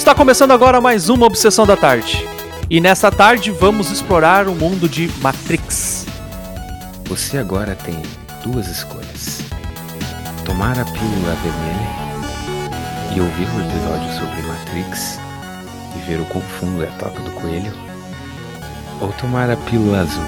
[0.00, 2.26] Está começando agora mais uma Obsessão da Tarde.
[2.70, 6.06] E nessa tarde vamos explorar o mundo de Matrix.
[7.04, 8.00] Você agora tem
[8.42, 9.42] duas escolhas:
[10.46, 15.20] tomar a pílula vermelha e ouvir o episódio sobre Matrix
[15.94, 17.74] e ver o quão fundo é a toca do coelho,
[19.02, 20.24] ou tomar a pílula azul.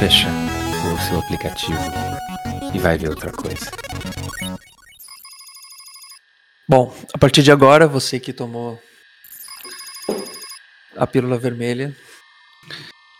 [0.00, 0.28] Fecha
[0.92, 1.78] o seu aplicativo
[2.74, 3.70] e vai ver outra coisa.
[6.68, 8.80] Bom, a partir de agora, você que tomou
[10.96, 11.96] a pílula vermelha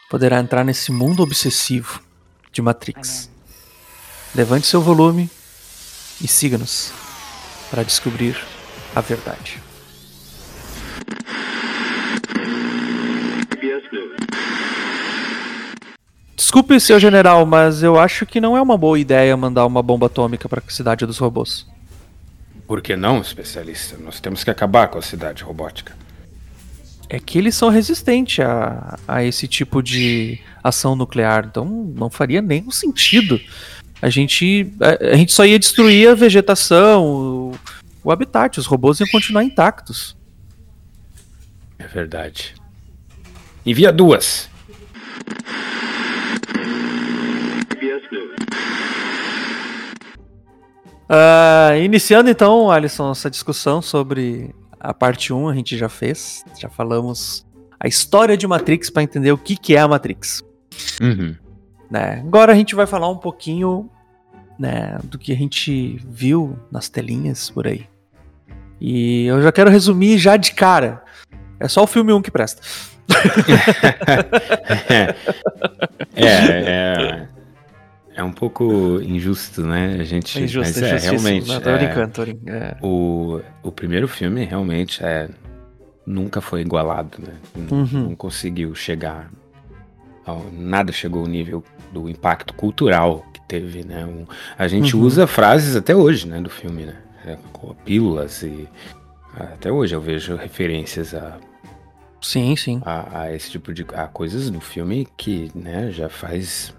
[0.08, 2.00] poderá entrar nesse mundo obsessivo
[2.52, 3.30] de Matrix.
[4.34, 5.28] Levante seu volume
[6.20, 6.92] e siga-nos
[7.70, 8.38] para descobrir
[8.94, 9.60] a verdade.
[16.36, 20.06] Desculpe, seu general, mas eu acho que não é uma boa ideia mandar uma bomba
[20.06, 21.71] atômica para a cidade dos robôs.
[22.72, 23.98] Por que não, especialista?
[23.98, 25.94] Nós temos que acabar com a cidade robótica.
[27.06, 32.40] É que eles são resistentes a, a esse tipo de ação nuclear, então não faria
[32.40, 33.38] nenhum sentido.
[34.00, 37.54] A gente, a, a gente só ia destruir a vegetação, o,
[38.02, 40.16] o habitat, os robôs iam continuar intactos.
[41.78, 42.54] É verdade.
[43.66, 44.48] Envia duas.
[51.08, 56.44] Uh, iniciando então, Alisson, essa discussão sobre a parte 1, a gente já fez.
[56.58, 57.46] Já falamos
[57.78, 60.42] a história de Matrix para entender o que, que é a Matrix.
[61.00, 61.36] Uhum.
[61.90, 62.22] Né?
[62.26, 63.90] Agora a gente vai falar um pouquinho
[64.58, 67.86] né, do que a gente viu nas telinhas por aí.
[68.80, 71.02] E eu já quero resumir já de cara.
[71.60, 72.62] É só o filme 1 que presta.
[76.14, 77.28] é, é, é
[78.20, 79.96] um pouco injusto, né?
[80.00, 80.38] A gente.
[80.38, 81.48] É injusto, mas é, realmente.
[81.48, 82.50] Não, tô é, brincando, tô brincando.
[82.56, 82.76] É.
[82.82, 85.28] O, o primeiro filme realmente é,
[86.04, 87.34] nunca foi igualado, né?
[87.56, 88.08] Não, Uhum.
[88.08, 89.30] não conseguiu chegar.
[90.26, 94.04] Ao, nada chegou ao nível do impacto cultural que teve, né?
[94.04, 94.26] Um-
[94.58, 95.02] a gente Uhum.
[95.02, 96.40] usa frases até hoje, né?
[96.40, 96.96] Do filme, né?
[97.24, 98.68] É, com pílulas e.
[99.34, 101.38] Até hoje eu vejo referências a
[102.20, 102.82] Sim, sim.
[102.84, 106.74] a, a esse tipo de a coisas do filme que né, já faz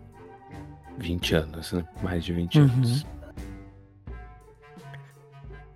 [0.98, 1.84] 20 anos, né?
[2.02, 2.66] Mais de 20 Uhum.
[2.66, 3.06] anos.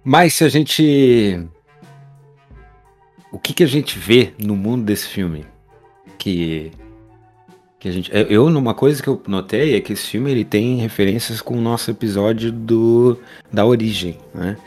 [0.03, 1.45] Mas se a gente.
[3.31, 5.45] O que, que a gente vê no mundo desse filme?
[6.17, 6.71] Que.
[7.79, 8.09] Que a gente.
[8.13, 11.61] eu- numa coisa que eu notei é que esse filme ele tem referências com o
[11.61, 13.19] nosso episódio do
[13.51, 14.57] da origem, né?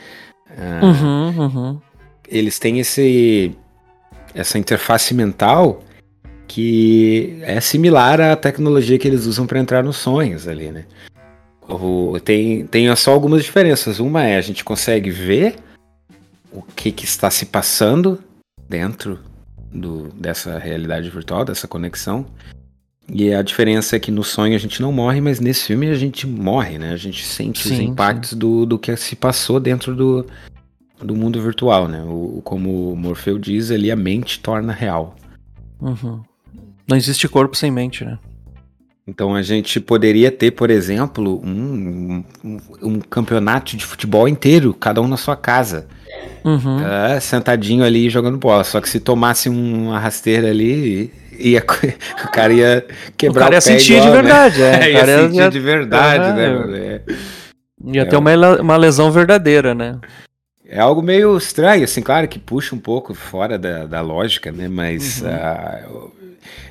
[0.51, 1.81] Ah, Uhum, uhum.
[2.29, 3.57] eles têm esse
[4.35, 5.83] essa interface mental
[6.51, 10.85] que é similar à tecnologia que eles usam para entrar nos sonhos ali, né?
[11.69, 14.01] O- tem, tem só algumas diferenças.
[14.01, 15.55] Uma é a gente consegue ver
[16.53, 18.19] o que, que está se passando
[18.69, 19.21] dentro
[19.73, 22.27] do, dessa realidade virtual, dessa conexão.
[23.13, 25.95] E a diferença é que no sonho a gente não morre, mas nesse filme a
[25.95, 26.93] gente morre, né?
[26.93, 30.27] A gente sente os Sim, impactos do, do que se passou dentro do,
[31.01, 32.03] do mundo virtual, né?
[32.03, 35.15] O, como o Morfeu diz, ali a mente torna real.
[35.81, 36.23] Uhum.
[36.91, 38.19] Não existe corpo sem mente, né?
[39.07, 45.01] Então a gente poderia ter, por exemplo, um, um, um campeonato de futebol inteiro, cada
[45.01, 45.87] um na sua casa,
[46.45, 46.79] Uhum.
[46.81, 47.21] tá?
[47.21, 48.65] sentadinho ali jogando bola.
[48.65, 51.61] Só que se tomasse uma rasteira ali, ia,
[52.25, 52.85] o cara ia
[53.17, 54.23] quebrar o cara ia sentir igual, de né?
[54.23, 54.79] verdade, é.
[54.87, 56.45] O ia sentir ia- de verdade, né?
[56.47, 56.95] é.
[57.13, 57.15] É,
[57.95, 59.99] Ia É ter um- uma, uma lesão verdadeira, né?
[60.73, 64.69] é algo meio estranho, assim, claro que puxa um pouco fora da, da lógica, né?
[64.69, 65.29] Mas Uhum.
[65.31, 65.81] ah,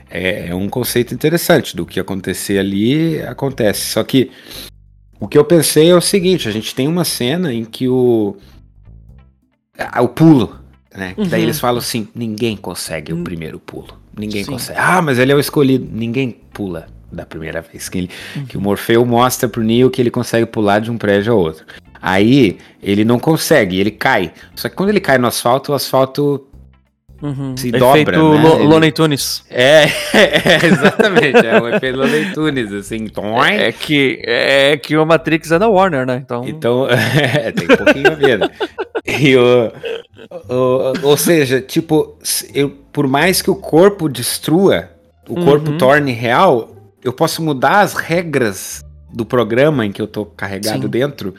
[0.09, 3.81] é, é um conceito interessante do que acontecer ali, acontece.
[3.91, 4.31] Só que
[5.19, 8.37] o que eu pensei é o seguinte: a gente tem uma cena em que o.
[9.77, 10.59] ah, o pulo,
[10.95, 11.13] né?
[11.15, 11.45] Que daí Uhum.
[11.47, 13.21] eles falam assim: ninguém consegue Hum.
[13.21, 13.97] o primeiro pulo.
[14.17, 14.51] Ninguém Sim.
[14.51, 14.79] consegue.
[14.79, 15.87] Ah, mas ele é o escolhido.
[15.91, 17.87] Ninguém pula da primeira vez.
[17.89, 18.45] Que, ele, Uhum.
[18.45, 21.65] que o Morfeu mostra pro Neo que ele consegue pular de um prédio ao outro.
[22.01, 24.31] Aí ele não consegue, ele cai.
[24.55, 26.47] Só que quando ele cai no asfalto, o asfalto
[27.21, 27.55] Uhum.
[27.57, 28.23] Se Efeito dobra, né?
[28.23, 29.43] Lo- Looney Tunes.
[29.49, 29.83] é,
[30.13, 33.07] é, exatamente, é um efeito Looney Tunes, assim.
[33.51, 36.21] É que, é que o Matrix é da Warner, né?
[36.23, 38.39] Então, Então, é, tem um pouquinho a ver.
[38.39, 38.49] né?
[39.05, 39.71] E o,
[40.49, 42.17] o- ou seja, tipo,
[42.53, 44.89] eu, por mais que o corpo destrua,
[45.27, 45.77] o corpo Uhum.
[45.77, 48.81] torne real, eu posso mudar as regras
[49.13, 50.87] do programa em que eu tô carregado Sim.
[50.89, 51.33] dentro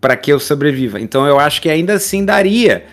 [0.00, 1.00] para que eu sobreviva.
[1.00, 2.84] Então eu acho que ainda assim daria.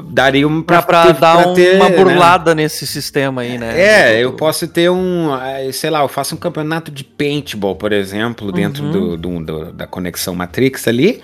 [0.00, 1.96] Daria um pra, pra dar pra ter, uma né?
[1.96, 3.78] burlada nesse sistema aí, né?
[3.80, 7.92] É, eu posso ter um, eh, sei lá, eu faço um campeonato de paintball, por
[7.92, 8.90] exemplo, dentro Uhum.
[8.90, 11.20] do, do- do- da conexão Matrix ali.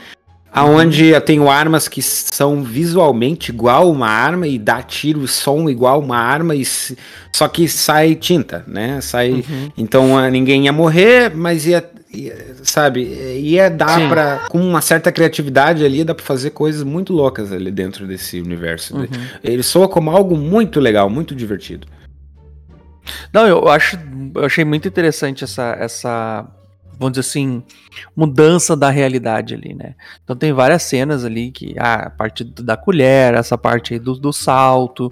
[0.50, 6.00] Aonde eu tenho armas que são visualmente igual uma arma e dá tiro, som igual
[6.00, 6.64] uma arma, e
[7.32, 8.98] só que sai tinta, né?
[9.02, 9.30] Sai.
[9.32, 9.70] Uhum.
[9.76, 11.84] Então ninguém ia morrer, mas ia.
[12.62, 13.02] Sabe?
[13.40, 14.08] Ia dar Sim.
[14.08, 14.48] pra.
[14.48, 18.96] Com uma certa criatividade ali, dá pra fazer coisas muito loucas ali dentro desse universo.
[18.96, 19.06] Uhum.
[19.42, 21.86] Ele soa como algo muito legal, muito divertido.
[23.32, 23.98] Não, eu acho,
[24.34, 26.46] eu achei muito interessante essa, essa,
[26.98, 27.62] vamos dizer assim,
[28.14, 29.94] mudança da realidade ali, né?
[30.22, 34.14] Então tem várias cenas ali que, ah, a parte da colher, essa parte aí do,
[34.14, 35.10] do salto,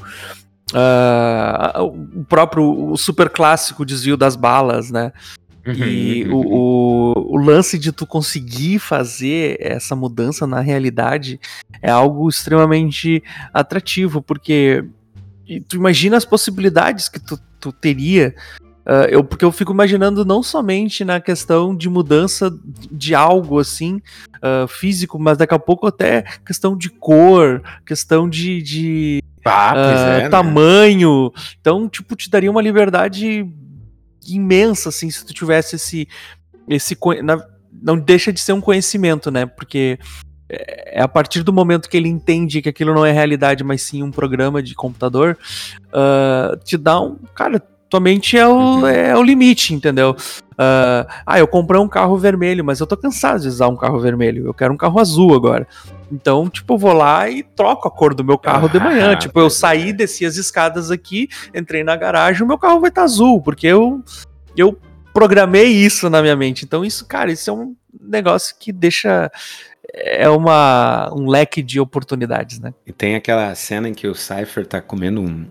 [0.73, 5.13] uh, o próprio o super clássico desvio das balas, né?
[5.67, 6.27] Uhum, e.
[6.31, 11.41] O, o, o, lance de tu conseguir fazer essa mudança na realidade
[11.83, 13.23] é algo extremamente
[13.53, 14.85] atrativo, porque
[15.69, 18.35] tu imagina as possibilidades que tu tu teria.
[18.87, 22.57] Uh, eu, porque eu fico imaginando não somente na questão de mudança
[22.93, 24.01] de algo assim
[24.37, 29.79] uh, físico, mas daqui a pouco até questão de cor, questão de, de ah, uh,
[29.79, 30.29] é, né?
[30.29, 31.33] tamanho.
[31.61, 33.45] Então, tipo, te daria uma liberdade
[34.35, 36.09] imensa, assim, se tu tivesse esse.
[36.69, 36.97] esse
[37.73, 39.47] não deixa de ser um conhecimento, né?
[39.47, 39.99] Porque
[40.49, 43.83] é, é a partir do momento que ele entende que aquilo não é realidade, mas
[43.83, 45.37] sim um programa de computador,
[45.89, 47.17] uh, te dá um.
[47.35, 47.63] Cara,
[48.37, 48.87] é o, uhum.
[48.87, 50.17] é o limite, entendeu?
[50.53, 54.01] Uh, ah, eu comprei um carro vermelho, mas eu tô cansado de usar um carro
[54.01, 54.47] vermelho.
[54.47, 55.67] Eu quero um carro azul agora.
[56.11, 59.13] Então, tipo, eu vou lá e troco a cor do meu carro ah, de manhã.
[59.13, 62.89] Ah, tipo, eu saí, desci as escadas aqui, entrei na garagem, o meu carro vai
[62.89, 64.03] estar tá azul, porque eu,
[64.57, 64.79] eu
[65.13, 66.65] programei isso na minha mente.
[66.65, 69.31] Então, isso, cara, isso é um negócio que deixa
[69.95, 72.75] é uma, um leque de oportunidades, né?
[72.87, 75.47] E tem aquela cena em que o Cypher tá comendo um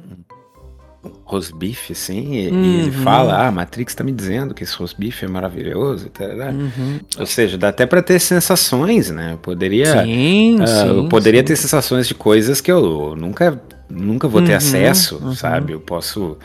[1.23, 2.63] rosbife, assim, e, uhum.
[2.63, 3.03] e, ele uhum.
[3.03, 6.99] fala, ah, Matrix tá me dizendo que esse rosbife é maravilhoso, tá, uhum.
[7.17, 9.33] ou seja, dá até para ter sensações, né?
[9.33, 11.47] Eu poderia, sim, uh, sim, eu poderia sim.
[11.47, 15.35] ter sensações de coisas que eu nunca, nunca vou ter uhum, acesso, uhum.
[15.35, 15.73] sabe?
[15.73, 16.37] Eu posso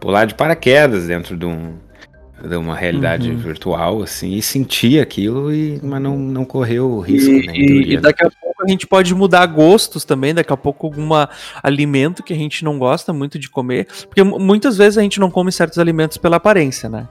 [0.00, 1.74] pular de paraquedas dentro de um
[2.42, 3.36] de uma realidade uhum.
[3.36, 7.94] virtual, assim, e sentir aquilo, e, mas não, não correu o risco, e, né, e,
[7.96, 8.00] né?
[8.00, 11.10] daqui a pouco a gente pode mudar gostos também, daqui a pouco algum
[11.62, 15.30] alimento que a gente não gosta muito de comer, porque muitas vezes a gente não
[15.30, 17.06] come certos alimentos pela aparência, né?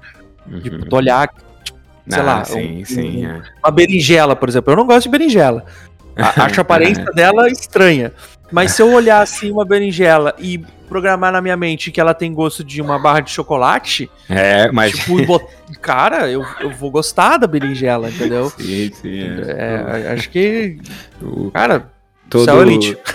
[0.48, 0.60] Uhum.
[0.62, 1.30] Tipo, tu olhar,
[2.08, 3.42] sei ah, lá, sim, um, sim, um, é.
[3.64, 5.66] uma berinjela, por exemplo, eu não gosto de berinjela.
[6.16, 8.12] Acho a aparência dela estranha.
[8.52, 12.34] Mas se eu olhar assim uma berinjela e programar na minha mente que ela tem
[12.34, 14.10] gosto de uma barra de chocolate.
[14.28, 14.92] É, mas.
[14.92, 15.40] Tipo,
[15.80, 18.50] cara, eu, eu vou gostar da berinjela, entendeu?
[18.50, 19.22] Sim, sim.
[19.48, 20.06] É.
[20.08, 20.78] É, acho que.
[21.54, 21.92] Cara.
[22.30, 22.98] Todo, Céu Elite.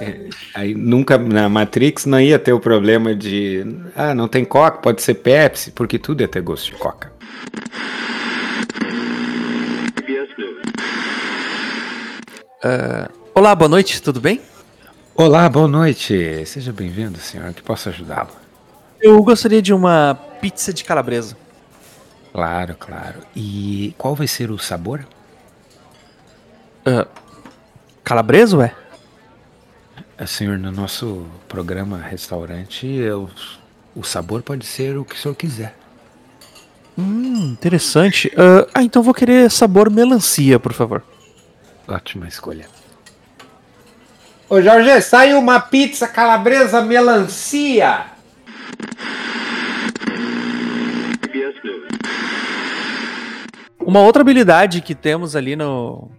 [0.00, 3.64] É, aí nunca na Matrix não ia ter o problema de.
[3.94, 7.12] Ah, não tem Coca, pode ser Pepsi, porque tudo ia ter gosto de Coca.
[12.64, 14.40] Uh, olá, boa noite, tudo bem?
[15.16, 16.44] Olá, boa noite.
[16.44, 17.52] Seja bem-vindo, senhor.
[17.54, 18.30] Que posso ajudá-lo?
[19.00, 21.36] Eu gostaria de uma pizza de calabresa.
[22.32, 23.20] Claro, claro.
[23.34, 25.06] E qual vai ser o sabor?
[26.84, 27.08] Uh,
[28.02, 28.74] calabresa, ué?
[30.18, 33.30] É, senhor, no nosso programa restaurante, eu,
[33.94, 35.76] o sabor pode ser o que o senhor quiser.
[36.98, 38.26] Hum, interessante.
[38.34, 41.04] Uh, ah, então vou querer sabor melancia, por favor.
[41.86, 42.73] Ótima escolha.
[44.48, 48.06] Ô Jorge, sai uma pizza calabresa melancia.
[53.80, 56.10] Uma outra habilidade que temos ali no,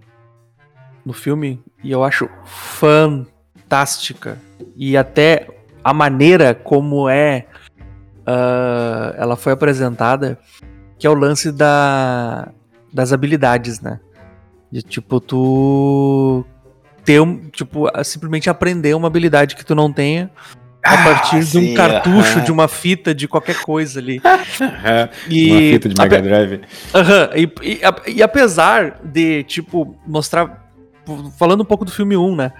[1.06, 4.40] no filme, e eu acho fantástica,
[4.76, 5.48] e até
[5.84, 7.46] a maneira como é
[8.22, 10.40] uh, ela foi apresentada,
[10.98, 12.50] que é o lance da,
[12.92, 14.00] das habilidades, né?
[14.72, 16.44] De tipo, tu
[17.06, 20.32] ter um, tipo, simplesmente aprender uma habilidade que tu não tenha
[20.84, 22.46] a ah, partir ah, de um cartucho, uh -huh.
[22.46, 24.22] de uma fita, de qualquer coisa ali.
[25.30, 26.54] e, uma fita de Mega Drive.
[26.54, 30.64] Uh -huh, e, e, e, apesar de, tipo, mostrar.
[31.38, 32.52] Falando um pouco do filme 1, né?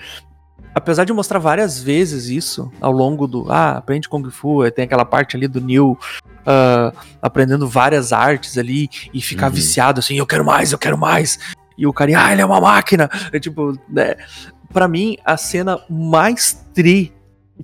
[0.74, 3.46] Apesar de mostrar várias vezes isso ao longo do.
[3.52, 5.98] Ah, aprende Kung Fu, tem aquela parte ali do Neil
[6.46, 9.54] uh, aprendendo várias artes ali e ficar uhum.
[9.54, 11.40] viciado assim, eu quero mais, eu quero mais.
[11.78, 13.10] E o cara, ah, ele é uma máquina.
[13.32, 14.16] É tipo, né?
[14.72, 17.14] Pra mim, a cena mais tri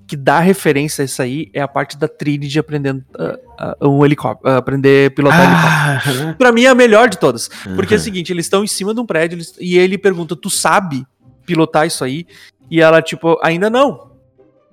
[0.07, 3.89] que dá referência a isso aí é a parte da trilha de aprendendo uh, uh,
[3.89, 6.35] um helicóptero, uh, aprender a pilotar ah, helicóptero.
[6.35, 7.49] Pra mim é a melhor de todas.
[7.65, 7.75] Uhum.
[7.75, 10.35] Porque é o seguinte, eles estão em cima de um prédio eles, e ele pergunta,
[10.35, 11.05] tu sabe
[11.45, 12.25] pilotar isso aí?
[12.69, 14.11] E ela, tipo, ainda não.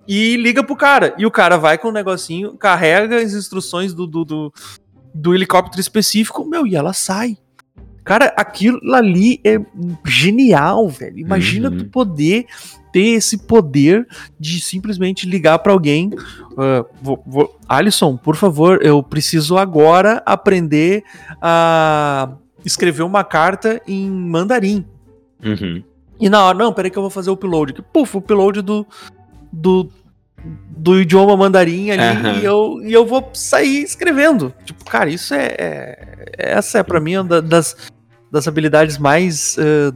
[0.07, 1.15] E liga pro cara.
[1.19, 4.53] E o cara vai com o um negocinho, carrega as instruções do, do, do,
[5.13, 7.37] do helicóptero específico, meu, e ela sai.
[8.09, 9.61] Cara, aquilo ali é
[10.05, 11.19] genial, velho.
[11.19, 11.79] Imagina Uhum.
[11.79, 12.47] tu poder
[12.93, 14.07] ter esse poder
[14.41, 16.11] de simplesmente ligar pra alguém.
[16.57, 21.05] ah, vou- vou- Alisson, por favor, eu preciso agora aprender
[21.41, 22.31] a
[22.65, 24.85] escrever uma carta em mandarim.
[25.45, 25.83] Uhum.
[26.21, 27.75] E na hora, não, peraí que eu vou fazer o upload.
[27.93, 28.85] Puf, o upload do,
[29.53, 29.89] do,
[30.69, 32.33] do idioma mandarim ali Aham.
[32.41, 34.53] e, eu, e eu vou sair escrevendo.
[34.65, 35.55] Tipo, cara, isso é.
[35.59, 37.77] é- essa é pra mim uma da- das,
[38.31, 39.93] das habilidades mais eh,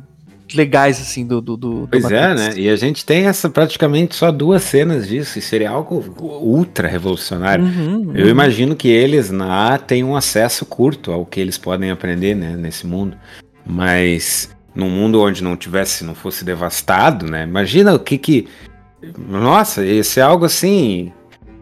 [0.54, 1.40] legais, assim, do.
[1.40, 2.56] do, do do Pois é, Matrix.
[2.56, 2.62] né?
[2.62, 7.64] E a gente tem essa praticamente só duas cenas disso, e seria algo ultra revolucionário.
[7.64, 8.30] Uhum, Eu uhum.
[8.30, 12.54] imagino que eles na A têm um acesso curto ao que eles podem aprender, né,
[12.56, 13.16] nesse mundo.
[13.66, 17.44] Mas num mundo onde não tivesse, não fosse devastado, né?
[17.44, 18.48] Imagina o que que
[19.28, 21.12] Nossa, esse é algo assim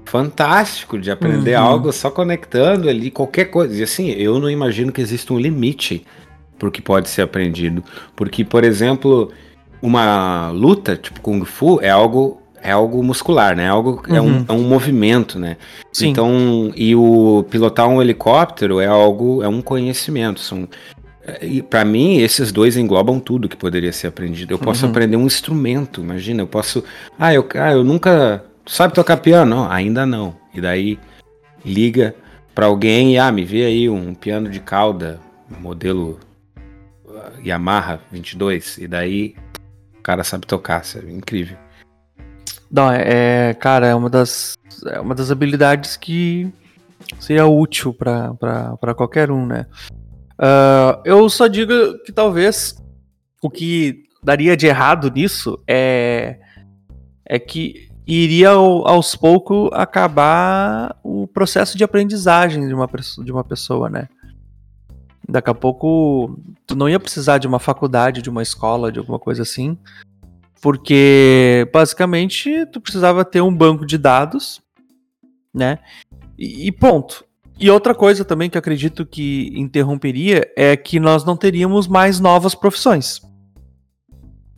[0.04, 1.62] fantástico de aprender Uhum.
[1.64, 3.74] algo só conectando ali qualquer coisa.
[3.78, 6.04] E assim, eu não imagino que exista um limite
[6.60, 7.82] pro que pode ser aprendido,
[8.14, 9.32] porque por exemplo,
[9.82, 13.64] uma luta tipo kung fu é algo é algo muscular, né?
[13.64, 14.44] É algo é, um, Uhum.
[14.46, 15.56] é um movimento, né?
[15.90, 16.08] Sim.
[16.10, 20.40] Então, e o pilotar um helicóptero é algo, é um conhecimento.
[20.40, 20.68] São,
[21.40, 24.52] e para mim, esses dois englobam tudo que poderia ser aprendido.
[24.52, 24.90] Eu posso Uhum.
[24.90, 26.42] aprender um instrumento, imagina.
[26.42, 26.84] Eu posso.
[27.18, 28.44] Ah, eu, ah, eu nunca.
[28.66, 29.56] Sabe tocar piano?
[29.56, 30.34] Não, ainda não.
[30.54, 30.98] E daí
[31.64, 32.14] liga
[32.54, 35.18] para alguém e, ah, me vê aí um piano de cauda,
[35.62, 36.18] modelo
[37.44, 38.78] Yamaha 22.
[38.78, 39.34] E daí
[39.98, 41.12] o cara sabe tocar, sabe?
[41.12, 41.56] Incrível.
[42.70, 44.54] Não, é, é, cara, é uma das,
[44.86, 46.52] é uma das habilidades que
[47.18, 49.66] seria útil pra qualquer um, né?
[50.38, 52.74] Ah, eu só digo que talvez
[53.42, 56.38] o que daria de errado nisso é,
[57.26, 62.88] é que iria ao- aos poucos acabar o processo de aprendizagem de uma,
[63.24, 64.08] de uma pessoa, né?
[65.30, 69.18] Daqui a pouco tu não ia precisar de uma faculdade, de uma escola, de alguma
[69.18, 69.78] coisa assim,
[70.60, 74.60] porque basicamente tu precisava ter um banco de dados,
[75.54, 75.78] né?
[76.38, 77.24] E, ponto.
[77.58, 82.54] E outra coisa também que acredito que interromperia é que nós não teríamos mais novas
[82.54, 83.20] profissões.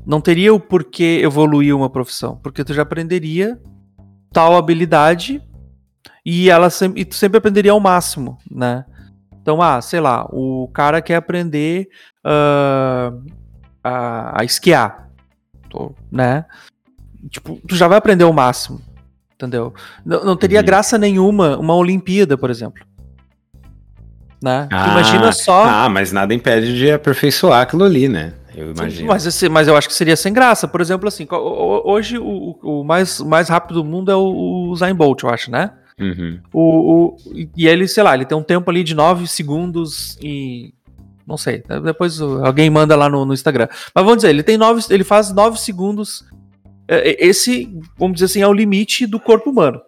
[0.06, 3.60] Não teria o porquê evoluir uma profissão, porque tu já aprenderia
[4.32, 5.42] tal habilidade
[6.24, 8.84] e ela sempre, e tu sempre aprenderia ao máximo, né?
[9.42, 11.88] Então, ah, sei lá, o cara quer aprender
[12.24, 13.12] ah,
[13.82, 15.08] a, a esquiar,
[16.10, 16.44] né?
[17.28, 18.80] Tipo, tu já vai aprender o máximo,
[19.34, 19.74] entendeu?
[20.06, 20.64] Não, não teria Uhum.
[20.66, 22.84] graça nenhuma uma Olimpíada, por exemplo.
[24.42, 24.68] Né?
[24.72, 25.64] Imagina só.
[25.64, 28.34] Ah, mas nada impede de aperfeiçoar aquilo ali, né?
[28.54, 29.06] Eu imagino.
[29.08, 30.66] Mas, esse- mas eu acho que seria sem graça.
[30.66, 34.94] Por exemplo, assim, hoje o, o- mais, mais rápido do mundo é o, o Zayn
[34.96, 35.70] Bolt, eu acho, né?
[36.02, 36.40] Uhum.
[36.52, 37.16] O, o-
[37.56, 40.72] e ele, sei lá, ele tem um tempo ali de 9 segundos e.
[41.26, 43.68] Não sei, depois alguém manda lá no, no Instagram.
[43.94, 46.24] Mas vamos dizer, ele tem nove, ele faz 9 segundos.
[46.88, 49.80] É, é, Esse, vamos dizer assim, é o limite do corpo humano.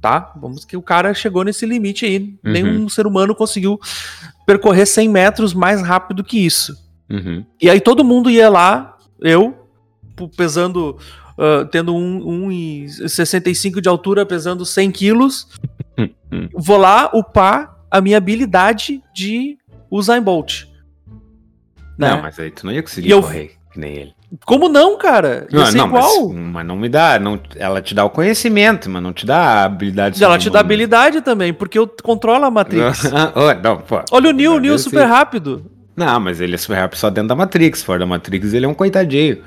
[0.00, 0.32] Tá?
[0.40, 2.32] Vamos que o cara chegou nesse limite aí.
[2.44, 3.80] Nenhum ser humano conseguiu
[4.46, 6.72] percorrer 100 metros mais rápido que isso.
[7.10, 7.44] Uhum.
[7.60, 9.56] E aí todo mundo ia lá, eu,
[10.36, 10.96] pesando,
[11.38, 15.48] ah, tendo um, um 65 de altura, pesando 100 quilos,
[16.52, 19.56] vou lá upar a minha habilidade de
[19.90, 20.64] Usain Bolt.
[21.96, 22.10] Né?
[22.10, 24.18] Não, mas aí tu não ia conseguir E eu- correr que nem ele.
[24.44, 25.46] Como não, cara?
[25.50, 26.28] Ia Não, não, igual.
[26.28, 27.18] Mas, mas não me dá.
[27.18, 30.22] Não, ela te dá o conhecimento, mas não te dá a habilidade.
[30.22, 33.04] Ela te dá habilidade também, porque eu controlo a Matrix.
[33.34, 34.02] Ô, não, pô.
[34.10, 35.64] Olha o Neo, o Neo assim- super rápido.
[35.96, 37.82] Não, mas ele é super rápido só dentro da Matrix.
[37.82, 39.38] Fora da Matrix, ele é um coitadinho.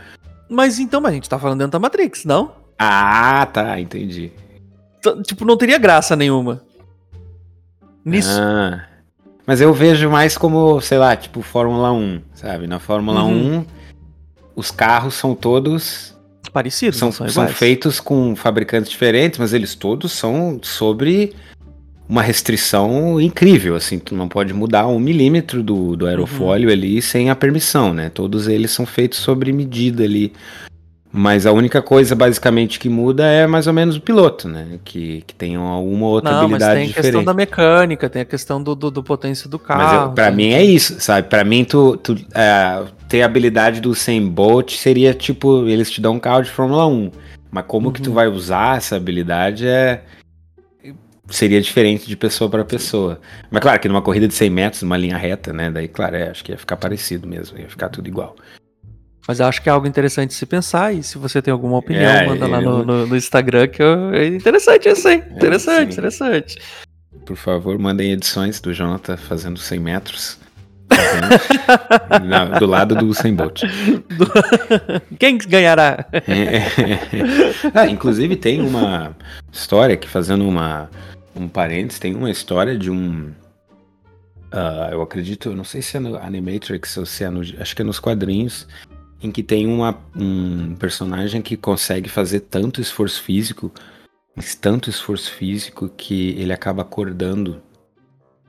[0.53, 2.51] Mas então, mas a gente tá falando dentro da Matrix, não?
[2.77, 4.31] Ah, tá, entendi.
[5.01, 6.61] T- Tipo, não teria graça nenhuma.
[8.03, 8.37] Nisso.
[8.39, 8.83] Ah,
[9.47, 12.67] mas eu vejo mais como, sei lá, tipo Fórmula 1, sabe?
[12.67, 13.59] Na Fórmula Uhum.
[13.59, 13.65] 1,
[14.55, 16.11] os carros são todos
[16.51, 21.33] Parecidos, são, são são feitos com fabricantes diferentes, mas eles todos são sobre
[22.11, 26.73] uma restrição incrível, assim, tu não pode mudar um milímetro do, do aerofólio Uhum.
[26.73, 28.09] ali sem a permissão, né?
[28.13, 30.33] Todos eles são feitos sobre medida ali.
[31.13, 34.79] Mas a única coisa basicamente que muda é mais ou menos o piloto, né?
[34.83, 37.03] Que, que tem alguma outra Não, mas habilidade tem a diferente.
[37.05, 40.13] questão da mecânica, tem a questão do, do, do potência do carro.
[40.15, 41.27] Mas tem- mim é isso, sabe?
[41.29, 46.01] Pra mim, tu, tu é, ter a habilidade do 100 Bolt seria tipo, eles te
[46.01, 47.11] dão um carro de Fórmula 1.
[47.49, 48.15] Mas como que tu Uhum.
[48.15, 50.03] vai usar essa habilidade é.
[51.31, 53.19] Seria diferente de pessoa pra pessoa.
[53.49, 55.71] Mas claro que numa corrida de 100 metros, numa linha reta, né?
[55.71, 58.35] Daí, claro, é, acho que ia ficar parecido mesmo, ia ficar tudo igual.
[59.27, 60.93] Mas eu acho que é algo interessante se pensar.
[60.93, 63.81] E se você tem alguma opinião, É, manda lá eu- no, no- no Instagram, que
[63.81, 65.17] eu- é interessante isso aí.
[65.31, 65.93] Interessante, sim.
[65.93, 66.57] interessante.
[67.25, 70.37] Por favor, mandem edições do Jonathan fazendo 100 metros.
[72.25, 73.61] Na- do lado do Usain Bolt.
[75.19, 76.05] Quem ganhará?
[77.73, 79.15] Ah, inclusive tem uma
[79.51, 80.89] história que fazendo uma
[81.35, 83.31] um parênteses, tem uma história de um
[84.51, 87.75] ah, eu acredito, eu não sei se é no Animatrix ou se é no, acho
[87.75, 88.67] que é nos quadrinhos
[89.21, 93.71] em que tem uma, um personagem que consegue fazer tanto esforço físico,
[94.35, 97.61] mas tanto esforço físico que ele acaba acordando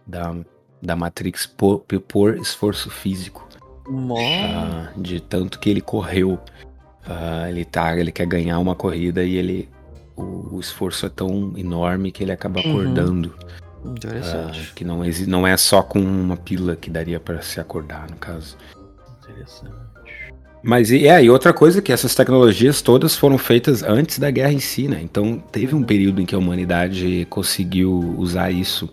[0.07, 0.35] da,
[0.81, 3.47] da Matrix por, por esforço físico.
[4.57, 6.41] Ah, de tanto que ele correu.
[7.05, 9.69] Ah, ele tá, ele quer ganhar uma corrida e ele
[10.23, 12.71] o, o esforço é tão enorme que ele acaba Uhum.
[12.71, 13.35] acordando.
[13.85, 14.73] Ah, Interessante.
[14.75, 18.57] que não, não é só com uma pílula que daria para se acordar, no caso.
[19.21, 19.75] Interessante.
[20.62, 24.52] Mas e, é, e outra coisa que essas tecnologias todas foram feitas antes da guerra
[24.52, 25.00] em si, né?
[25.02, 28.88] Então teve um período em que a humanidade conseguiu usar isso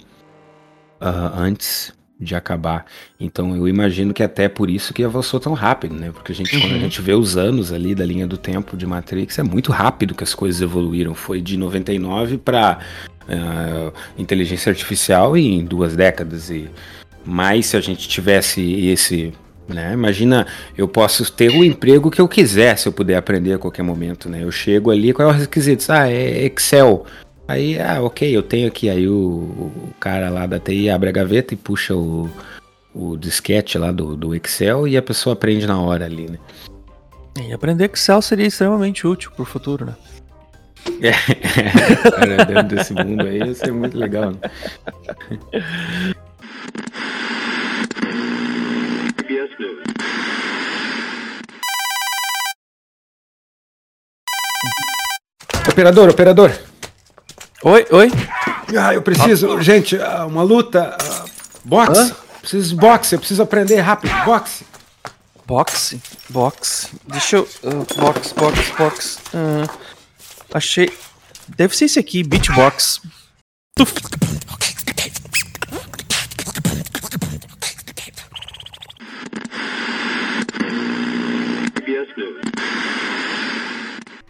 [1.00, 2.85] ah, antes de acabar.
[3.19, 6.11] Então eu imagino que até por isso que avançou tão rápido, né?
[6.11, 6.81] Porque a gente, quando a Uhum.
[6.81, 10.23] gente vê os anos ali da linha do tempo de Matrix, é muito rápido que
[10.23, 11.15] as coisas evoluíram.
[11.15, 12.79] Foi de 99 para
[14.17, 16.49] inteligência artificial em duas décadas.
[16.49, 16.69] E
[17.25, 19.33] mais se a gente tivesse esse
[19.67, 19.93] né?
[19.93, 23.83] Imagina, eu posso ter o emprego que eu quiser se eu puder aprender a qualquer
[23.83, 24.43] momento, né?
[24.43, 25.85] Eu chego ali, qual é o requisito?
[25.91, 27.05] Ah, é Excel.
[27.49, 28.87] Aí, ah, ok, eu tenho aqui.
[28.91, 32.29] Aí o, o cara lá da TI abre a gaveta e puxa o,
[32.93, 36.37] o disquete lá do, do Excel e a pessoa aprende na hora ali, né?
[37.43, 39.95] E aprender Excel seria extremamente útil pro futuro, né?
[42.13, 44.29] Cara, dentro desse mundo aí ia ser muito legal.
[44.29, 44.37] Né?
[55.67, 56.68] Operador, operador.
[57.63, 58.09] Oi, oi.
[58.79, 60.95] Ah, eu preciso, gente, ah, uma luta.
[60.99, 61.25] ah,
[61.65, 61.99] boxe.
[61.99, 62.15] Hã?
[62.39, 64.13] Preciso de boxe, eu preciso aprender rápido.
[64.23, 64.65] Boxe.
[65.45, 66.87] Boxe, boxe.
[67.07, 67.49] Deixa eu.
[67.65, 69.19] ah, box, box, box.
[69.33, 69.67] Ah,
[70.53, 70.89] achei.
[71.49, 73.01] Deve ser esse aqui, beatbox.
[73.75, 73.93] Tuf.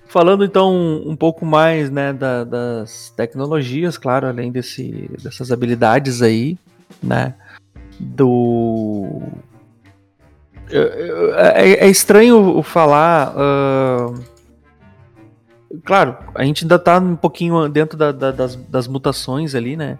[0.10, 0.74] Falando então
[1.06, 6.58] um pouco mais né, da- das tecnologias, claro, além desse, dessas habilidades aí,
[7.02, 7.36] né?
[8.00, 9.22] Do.
[10.72, 13.34] É, é estranho falar.
[13.38, 14.14] ah,
[15.86, 20.00] Claro, a gente ainda tá um pouquinho dentro da- da- das, das mutações ali, né?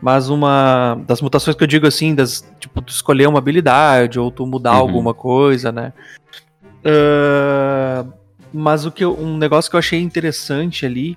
[0.00, 1.02] Mas uma.
[1.08, 4.74] Das mutações que eu digo assim, das, tipo, tu escolher uma habilidade ou tu mudar
[4.74, 4.78] Uhum.
[4.78, 5.92] alguma coisa, né?
[6.84, 8.04] Ah,
[8.58, 11.16] mas o que eu- um negócio que eu achei interessante ali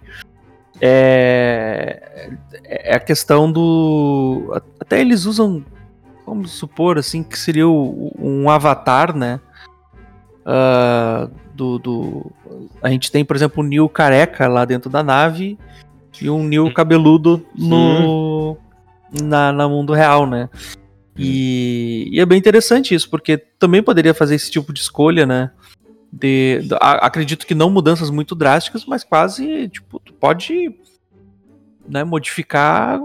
[0.79, 2.29] é,
[2.63, 4.51] é a questão do.
[4.79, 5.63] Até eles usam,
[6.25, 9.39] vamos supor assim, que seria o- um avatar, né?
[10.45, 12.31] Ah, do, do-
[12.81, 15.57] A gente tem, por exemplo, o Neil careca lá dentro da nave
[16.21, 18.57] e um Neil cabeludo no.
[19.23, 20.49] Na, na mundo real, né?
[21.17, 25.51] E, e é bem interessante isso, porque também poderia fazer esse tipo de escolha, né?
[26.11, 30.75] De, de- a- acredito que não mudanças muito drásticas, mas quase, tipo, tu pode
[31.87, 32.99] né, modificar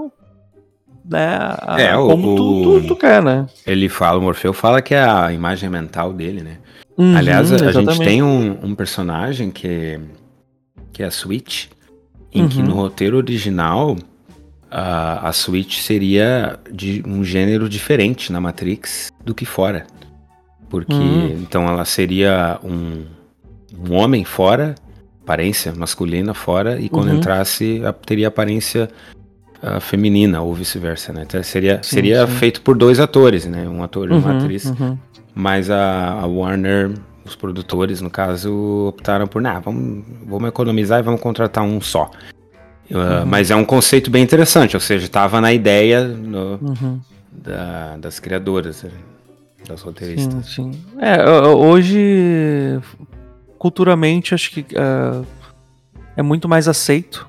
[1.08, 3.46] né, a- É, como tu, o- tu, tu quer, né?
[3.66, 6.58] Ele fala, o Morfeu fala que é a imagem mental dele, né?
[6.98, 10.00] Uhum, Aliás, a, a gente tem um, um personagem que,
[10.92, 11.66] que é a Switch,
[12.32, 12.66] em que Uhum.
[12.66, 13.96] no roteiro original
[14.70, 19.86] a, a Switch seria de um gênero diferente na Matrix do que fora.
[20.68, 21.38] Porque Hum.
[21.42, 23.04] então ela seria um,
[23.78, 24.74] um homem fora,
[25.22, 27.16] aparência masculina fora, e quando Uhum.
[27.16, 28.88] entrasse teria aparência
[29.62, 31.22] ah, feminina ou vice-versa, né?
[31.26, 32.32] Então seria, Sim, seria sim.
[32.34, 33.66] feito por dois atores, né?
[33.68, 34.64] Um ator e uma Uhum, atriz.
[34.66, 34.98] uhum.
[35.34, 36.90] Mas a, a Warner,
[37.24, 42.10] os produtores, no caso, optaram por, nah, vamos, vamos economizar e vamos contratar um só.
[42.90, 43.26] Uh, Uhum.
[43.26, 47.00] Mas é um conceito bem interessante, ou seja, estava na ideia no- Uhum.
[47.32, 48.84] da- das criadoras,
[49.68, 50.46] das Sim, roteiristas.
[50.46, 50.70] sim.
[50.98, 52.80] É, ho- ho- hoje,
[53.58, 55.22] culturalmente, acho que ah,
[56.16, 57.26] é muito mais aceito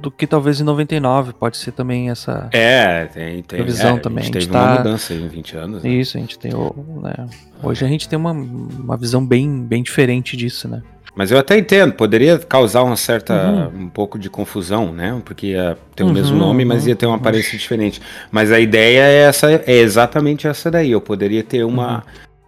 [0.00, 1.32] do que talvez em 99.
[1.32, 2.48] Pode ser também essa.
[2.52, 5.28] É, tem, tem Previsão é, também, A gente a gente teve uma tá- mudança em
[5.28, 5.82] 20 anos.
[5.82, 5.90] né?
[5.90, 6.52] Isso, a gente tem.
[6.52, 7.26] né,
[7.62, 10.82] Hoje a gente tem uma, uma visão bem, bem diferente disso, né?
[11.14, 13.82] Mas eu até entendo, poderia causar uma certa, Uhum.
[13.84, 15.20] um pouco de confusão, né?
[15.24, 17.20] Porque ia ter o Uhum, mesmo nome, mas uhum, ia ter uma uhum.
[17.20, 18.00] aparência diferente.
[18.30, 20.90] Mas a ideia é essa, é exatamente essa daí.
[20.90, 22.02] Eu poderia ter uma, Uhum.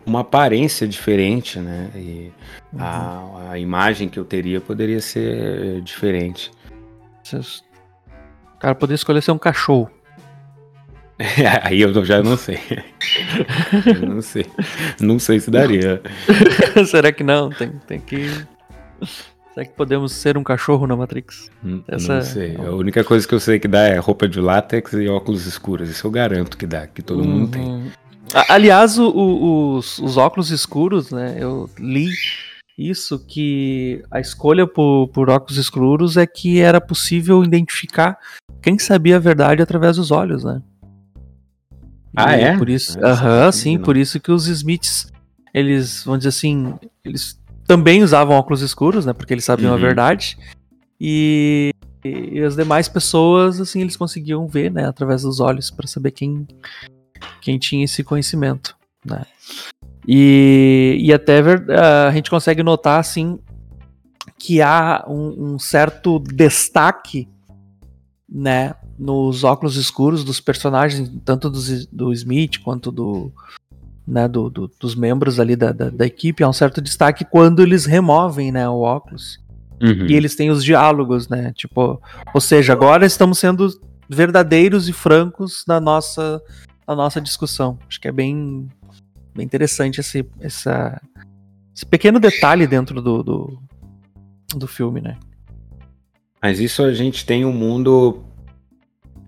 [0.07, 1.91] uma aparência diferente, né?
[1.95, 2.33] E
[2.79, 6.51] a, a imagem que eu teria poderia ser eh, diferente.
[8.55, 9.91] O cara poderia escolher ser um cachorro.
[11.63, 12.59] Aí eu já não sei.
[13.87, 14.47] eu não sei.
[15.01, 16.03] Não sei se daria.
[16.87, 17.51] Será que não?
[17.51, 18.31] Tem, tem que.
[19.55, 21.49] Será que podemos ser um cachorro na Matrix?
[21.87, 22.17] Essa...
[22.17, 22.57] Não sei.
[22.57, 25.89] A única coisa que eu sei que dá é roupa de látex e óculos escuros.
[25.89, 27.29] Isso eu garanto que dá, que todo uhum.
[27.29, 27.93] mundo tem.
[28.49, 31.37] Aliás, o, o, os, os, óculos escuros, né?
[31.39, 32.09] Eu li
[32.77, 38.19] isso que a escolha por, por óculos escuros é que era possível identificar
[38.61, 40.61] quem sabia a verdade através dos olhos, né?
[42.17, 42.59] Ah, e é?
[42.59, 45.13] Por isso, aham, -huh, sim, por isso que os Smiths,
[45.53, 49.13] eles, vamos dizer assim, eles também usavam óculos escuros, né?
[49.13, 49.77] Porque eles sabiam uhum.
[49.77, 50.39] a verdade.
[51.01, 51.73] E,
[52.05, 54.87] e, as demais pessoas, assim, eles conseguiam ver, né?
[54.87, 56.47] Através dos olhos para saber quem,
[57.41, 59.25] quem tinha esse conhecimento, né?
[60.07, 61.43] E, e até
[62.09, 63.39] a gente consegue notar, assim,
[64.39, 67.29] que há um, um certo destaque,
[68.29, 68.75] né?
[68.97, 73.33] Nos óculos escuros dos personagens, tanto do, do Smith quanto do,
[74.07, 77.63] né, do, do, dos membros ali da, da, da, equipe, há um certo destaque quando
[77.63, 79.43] eles removem né, o óculos.
[79.81, 80.07] Uhum.
[80.07, 81.53] E eles têm os diálogos, né?
[81.55, 82.01] Tipo,
[82.33, 83.69] ou seja, agora estamos sendo
[84.09, 86.41] verdadeiros e francos na nossa,
[86.87, 87.79] na nossa discussão.
[87.89, 88.69] Acho que é bem,
[89.35, 91.01] bem interessante esse, essa,
[91.75, 93.63] esse pequeno detalhe dentro do, do,
[94.55, 95.19] do filme, né?
[96.41, 98.23] Mas isso a gente tem um mundo,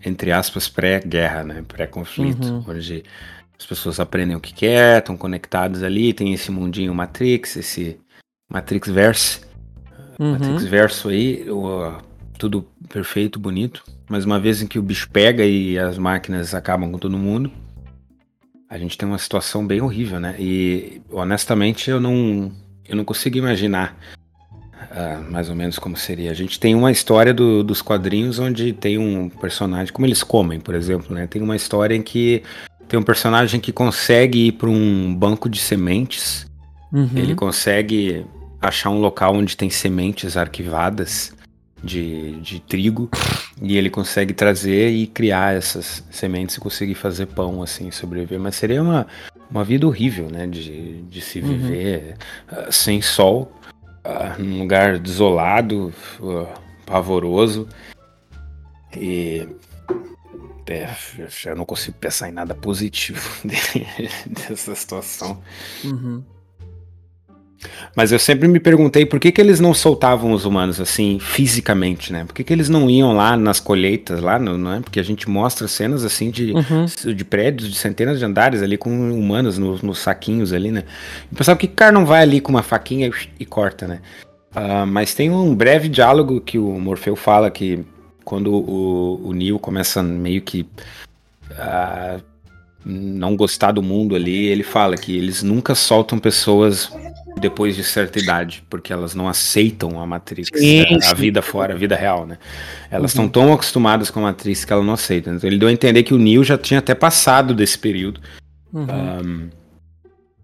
[0.04, 1.64] entre aspas, pré-guerra, né?
[1.66, 2.64] Pré-conflito, uhum.
[2.68, 3.04] onde
[3.58, 7.98] as pessoas aprendem o que quer, estão conectadas ali, tem esse mundinho Matrix, esse
[8.48, 9.40] Matrix Verse.
[10.18, 10.32] Uhum.
[10.32, 11.92] Matrix Verso aí, o,
[12.38, 13.82] tudo perfeito, bonito.
[14.08, 17.50] Mas uma vez em que o bicho pega e as máquinas acabam com todo mundo,
[18.68, 20.36] a gente tem uma situação bem horrível, né?
[20.38, 22.52] E honestamente eu não,
[22.88, 23.96] eu não consigo imaginar
[24.90, 26.30] uh, mais ou menos como seria.
[26.30, 30.60] A gente tem uma história do, dos quadrinhos onde tem um personagem, como eles comem,
[30.60, 31.26] por exemplo, né?
[31.26, 32.42] Tem uma história em que
[32.88, 36.46] tem um personagem que consegue ir para um banco de sementes.
[36.92, 37.10] Uhum.
[37.14, 38.24] Ele consegue
[38.60, 41.34] achar um local onde tem sementes arquivadas
[41.82, 43.10] de, de trigo.
[43.60, 48.38] E ele consegue trazer e criar essas sementes e conseguir fazer pão, assim, sobreviver.
[48.38, 49.06] Mas seria uma,
[49.50, 50.46] uma vida horrível, né?
[50.46, 51.48] De, de se uhum.
[51.48, 52.16] viver
[52.50, 52.68] uhum.
[52.68, 53.52] uh, sem sol,
[54.04, 56.46] uh, num lugar desolado, uh,
[56.84, 57.68] pavoroso.
[58.96, 59.46] E
[60.68, 60.88] é,
[61.44, 63.20] eu não consigo pensar em nada positivo
[64.26, 65.40] dessa situação.
[65.84, 66.22] Uhum.
[67.96, 72.12] Mas eu sempre me perguntei por que, que eles não soltavam os humanos assim, fisicamente,
[72.12, 72.24] né?
[72.24, 74.80] Por que, que eles não iam lá nas colheitas, lá, no, não é?
[74.80, 77.14] Porque a gente mostra cenas assim de, uhum.
[77.14, 80.84] de prédios de centenas de andares ali com humanos nos, nos saquinhos ali, né?
[81.32, 84.00] E pensava que o cara não vai ali com uma faquinha e, e corta, né?
[84.54, 87.84] Uh, mas tem um breve diálogo que o Morfeu fala que
[88.26, 90.66] quando o, o Neil começa meio que
[91.52, 92.18] a
[92.84, 96.90] não gostar do mundo ali, ele fala que eles nunca soltam pessoas
[97.38, 101.74] depois de certa idade, porque elas não aceitam a Matrix, sim, a, a vida fora,
[101.74, 102.36] a vida real, né?
[102.90, 103.30] Elas estão uhum.
[103.30, 105.34] tão acostumadas com a Matrix que elas não aceitam.
[105.36, 108.20] Então ele deu a entender que o Neil já tinha até passado desse período.
[108.72, 108.86] Uhum.
[108.86, 109.50] Um,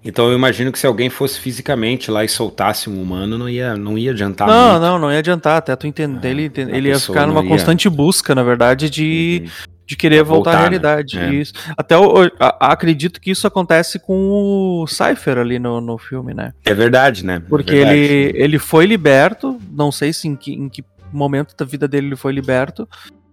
[0.04, 3.76] então eu imagino que se alguém fosse fisicamente lá e soltasse um humano, não ia,
[3.76, 4.82] não ia adiantar Não, muito.
[4.82, 5.58] não, não ia adiantar.
[5.58, 7.48] Até tu entender, ele, ele ia ficar numa ia...
[7.48, 9.50] constante busca, na verdade, de, uhum.
[9.86, 10.60] de querer voltar, voltar, à né?
[10.60, 11.16] realidade.
[11.16, 11.34] Né?
[11.34, 11.52] Isso.
[11.76, 16.52] Até eu, eu, acredito que isso acontece com o Cypher ali no, no filme, né?
[16.64, 17.36] É verdade, né?
[17.36, 17.98] É Porque verdade.
[17.98, 22.08] Ele, ele foi liberto, não sei se em que, em que momento da vida dele
[22.08, 22.88] ele foi liberto,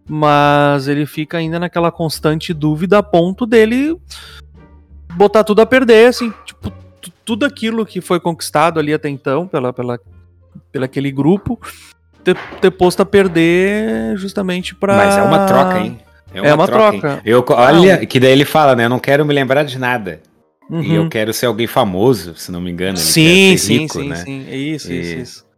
[0.08, 3.98] mas ele fica ainda naquela constante dúvida a ponto dele
[5.16, 6.34] botar tudo a perder, assim,
[7.30, 10.00] tudo aquilo que foi conquistado ali até então pela, pela,
[10.72, 11.60] pela aquele grupo,
[12.24, 14.96] ter, ter posto a perder justamente pra.
[14.96, 16.00] Mas é uma troca, hein?
[16.34, 16.98] É uma, é uma troca.
[16.98, 17.22] troca.
[17.24, 18.86] Eu, olha, que daí ele fala, né?
[18.86, 20.24] Eu não quero me lembrar de nada.
[20.68, 20.82] Uhum.
[20.82, 21.10] E eu uhum.
[21.10, 22.98] quero ser alguém famoso, se não me engano.
[22.98, 24.16] sim, sim, rico, sim, né?
[24.16, 24.46] sim.
[24.50, 25.00] É isso, e...
[25.00, 25.50] isso, isso.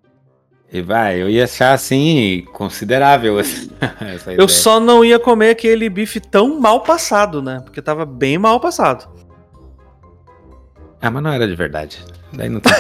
[0.73, 3.69] E vai, eu ia achar assim, considerável essa,
[4.01, 7.62] essa Eu só não ia comer aquele bife tão mal passado, né?
[7.63, 9.20] Porque tava bem mal passado.
[11.01, 12.03] Ah, mas não era de verdade.
[12.31, 12.73] Daí não tem.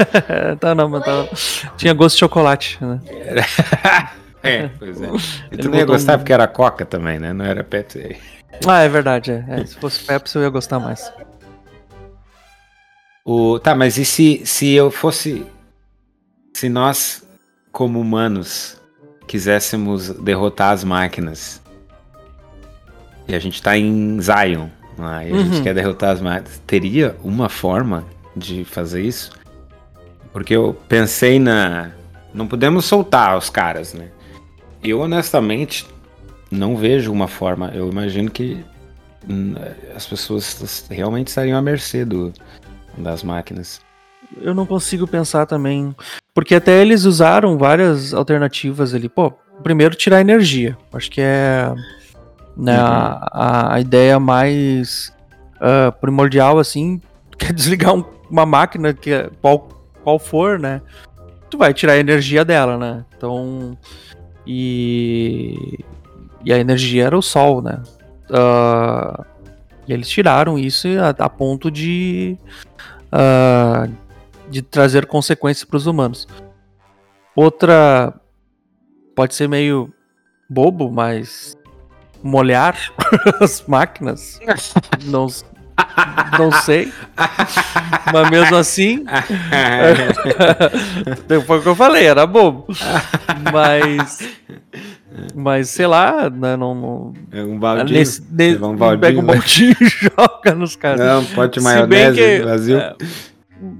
[0.58, 1.28] tá, não, mas tá...
[1.76, 3.00] Tinha gosto de chocolate, né?
[4.42, 5.08] é, pois é.
[5.52, 6.18] E tu não ia gostar um...
[6.18, 7.32] porque era Coca também, né?
[7.32, 8.16] Não era Pepsi.
[8.66, 9.30] Ah, é verdade.
[9.30, 9.44] É.
[9.48, 11.12] É, se fosse Pepsi eu ia gostar mais.
[13.24, 13.58] O...
[13.58, 15.44] Tá, mas e se, se eu fosse.
[16.54, 17.28] Se nós,
[17.70, 18.80] como humanos,
[19.26, 21.60] quiséssemos derrotar as máquinas.
[23.28, 24.68] E a gente tá em Zion.
[24.98, 25.44] Aí a uhum.
[25.44, 26.60] gente quer derrotar as máquinas.
[26.66, 28.04] Teria uma forma
[28.34, 29.30] de fazer isso?
[30.32, 31.92] Porque eu pensei na.
[32.32, 34.08] Não podemos soltar os caras, né?
[34.82, 35.86] Eu honestamente
[36.50, 37.70] não vejo uma forma.
[37.74, 38.64] Eu imagino que
[39.28, 39.54] hum,
[39.94, 42.32] as pessoas realmente estariam à mercê do,
[42.96, 43.80] das máquinas.
[44.40, 45.94] Eu não consigo pensar também.
[46.34, 49.08] Porque até eles usaram várias alternativas ali.
[49.08, 49.32] Pô,
[49.62, 50.76] primeiro tirar energia.
[50.92, 51.72] Acho que é
[52.56, 52.86] né, uhum.
[52.86, 55.12] a, a, ideia mais
[55.56, 57.00] uh, primordial, assim,
[57.36, 59.68] que é desligar um, uma máquina, que é, qual,
[60.02, 60.80] qual for, né?
[61.50, 63.04] Tu vai tirar a energia dela, né?
[63.16, 63.76] Então.
[64.46, 65.78] E.
[66.44, 67.82] E a energia era o sol, né?
[68.30, 69.24] Uh,
[69.86, 72.38] e eles tiraram isso a, a ponto de.
[73.06, 73.92] Uh,
[74.48, 76.26] de trazer consequências para os humanos.
[77.34, 78.14] Outra
[79.14, 79.92] pode ser meio
[80.48, 81.56] bobo, mas
[82.26, 82.76] molhar
[83.40, 84.38] as máquinas,
[85.04, 85.26] não,
[86.38, 86.92] não sei.
[88.12, 89.04] Mas mesmo assim,
[91.46, 92.66] foi o que eu falei, era bobo.
[93.52, 94.18] Mas
[95.34, 99.22] mas sei lá, né, não, não é um baldinho, nesse, nesse, um baldinho, pega um
[99.22, 99.32] né?
[99.34, 101.00] baldinho e joga nos caras.
[101.00, 102.78] Não, pode maionese que, Brasil.
[102.78, 102.94] É,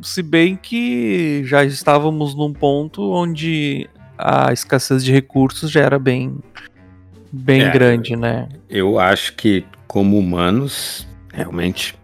[0.02, 6.38] se bem que já estávamos num ponto onde a escassez de recursos já era bem,
[7.36, 8.48] bem é, grande, né?
[8.68, 11.94] Eu acho que, como humanos, realmente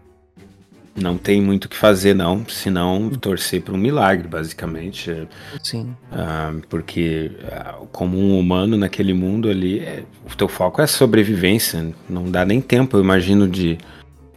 [0.95, 5.27] não tem muito o que fazer, não, senão torcer para um milagre, basicamente.
[5.61, 5.95] Sim.
[6.11, 11.93] Ah, porque, ah, como um humano naquele mundo ali, é, o teu foco é sobrevivência.
[12.07, 13.77] Não dá nem tempo, eu imagino, de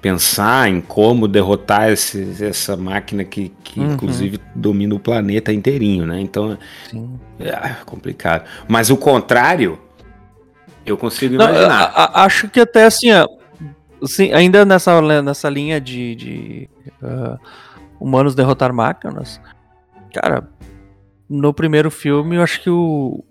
[0.01, 3.93] pensar em como derrotar esse, essa máquina que, que uhum.
[3.93, 6.21] inclusive domina o planeta inteirinho, né?
[6.21, 6.57] Então
[6.89, 7.19] Sim.
[7.39, 8.45] é complicado.
[8.69, 9.79] Mas o contrário,
[10.87, 11.69] eu consigo imaginar.
[11.69, 13.09] Não, a, a, acho que até assim,
[14.03, 16.71] assim, ainda nessa, nessa linha de, de
[17.03, 17.39] uh,
[18.01, 19.41] humanos derrotar máquinas,
[20.15, 20.49] cara,
[21.29, 23.25] no primeiro filme eu acho que o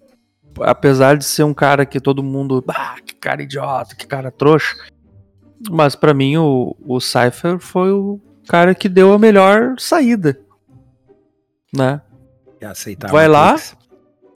[0.61, 4.75] apesar de ser um cara que todo mundo, ah, que cara idiota, que cara trouxa,
[5.69, 10.39] mas para mim o, o Cypher foi o cara que deu a melhor saída.
[11.75, 12.01] Né?
[13.11, 13.55] Vai lá,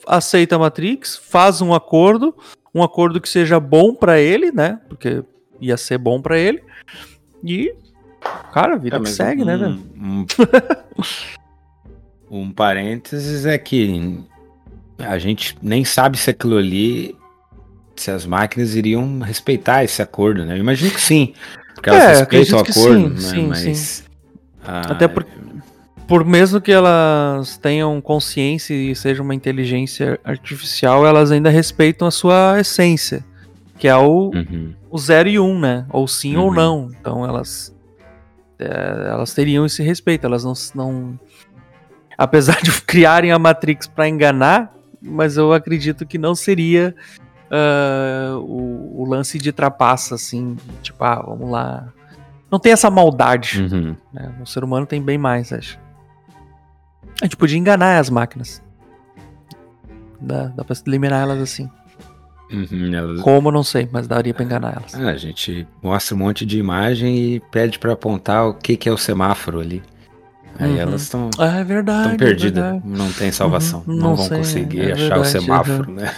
[0.06, 2.34] aceita a Matrix, faz um acordo,
[2.74, 4.80] um acordo que seja bom para ele, né?
[4.88, 5.22] Porque
[5.60, 6.62] ia ser bom para ele.
[7.44, 7.74] E
[8.52, 10.26] cara, a vida é, que segue, né, um, né, um,
[12.42, 14.20] um parênteses é que
[14.98, 17.16] a gente nem sabe se aquilo ali
[17.96, 20.54] se as máquinas iriam respeitar esse acordo, né?
[20.54, 21.34] Eu imagino que sim,
[21.74, 23.20] porque elas é, respeitam o acordo, sim, né?
[23.20, 24.04] Sim, Mas, sim.
[24.64, 25.26] Ah, Até por,
[26.10, 32.10] por mesmo que elas tenham consciência e seja uma inteligência artificial, elas ainda respeitam a
[32.10, 33.24] sua essência,
[33.78, 34.74] que é o, uhum.
[34.90, 35.86] o zero e um, né?
[35.88, 36.46] Ou sim uhum.
[36.46, 36.90] ou não.
[37.00, 37.72] Então elas
[38.58, 41.20] é, elas teriam esse respeito, elas não, não
[42.18, 46.92] apesar de criarem a Matrix para enganar, mas eu acredito que não seria
[47.52, 51.86] uh, o, o, lance de trapaça, assim, tipo, ah, vamos lá.
[52.50, 53.62] Não tem essa maldade.
[53.62, 53.94] Uhum.
[54.12, 54.34] Né?
[54.42, 55.78] O ser humano tem bem mais, acho.
[57.20, 58.62] A gente podia enganar as máquinas.
[60.20, 61.70] Dá, dá pra eliminar elas assim.
[62.52, 63.20] Uhum, elas...
[63.20, 64.94] Como, não sei, mas daria pra enganar elas.
[64.94, 68.88] Ah, a gente mostra um monte de imagem e pede para apontar o que, que
[68.88, 69.82] é o semáforo ali.
[70.58, 70.78] Aí uhum.
[70.78, 74.38] elas estão ah, é verdade, perdidas, é não tem salvação, uhum, não, não, vão sei,
[74.38, 76.14] conseguir é achar verdade, o semáforo, né?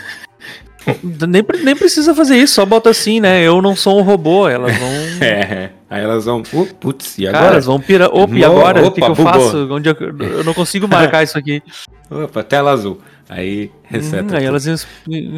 [1.28, 3.42] nem, nem precisa fazer isso, só bota assim, né?
[3.42, 4.88] Eu não sou um robô, elas vão.
[5.26, 6.42] é, aí elas vão.
[6.52, 7.42] Uh, putz, e agora?
[7.42, 8.08] Cara, elas vão pirar.
[8.12, 8.86] Opa, e agora?
[8.86, 9.68] o que, que eu faço?
[9.72, 9.96] Onde eu...
[9.98, 11.62] eu não consigo marcar isso aqui.
[12.10, 13.00] Opa, tela azul.
[13.28, 14.34] Aí reseta.
[14.34, 14.76] Hum, aí elas iam